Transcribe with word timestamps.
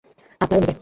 আপনার 0.41 0.57
ও 0.57 0.61
নিবে। 0.61 0.73